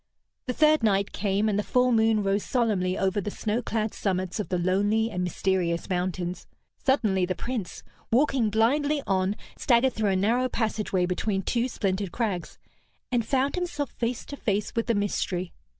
The 0.47 0.53
third 0.53 0.81
night 0.81 1.11
came, 1.11 1.47
and 1.47 1.59
the 1.59 1.63
full 1.63 1.91
moon 1.91 2.23
rose 2.23 2.41
solemnly 2.43 2.97
over 2.97 3.21
the 3.21 3.29
snow 3.29 3.61
clad 3.61 3.93
summits 3.93 4.39
of 4.39 4.49
the 4.49 4.57
lonely 4.57 5.11
and 5.11 5.23
mysterious 5.23 5.87
mountains. 5.91 6.47
Suddenly 6.83 7.27
the 7.27 7.35
Prince, 7.35 7.83
walking 8.09 8.49
blindly 8.49 9.03
on, 9.05 9.35
staggered 9.59 9.93
through 9.93 10.09
a 10.09 10.15
narrow 10.15 10.49
passage 10.49 10.91
way 10.91 11.05
between 11.05 11.43
two 11.43 11.67
splintered 11.67 12.11
crags, 12.11 12.57
and 13.11 13.23
found 13.23 13.53
himself 13.53 13.91
face 13.91 14.25
to 14.25 14.35
face 14.35 14.73
with 14.75 14.87
the 14.87 14.95
mystery. 14.95 15.53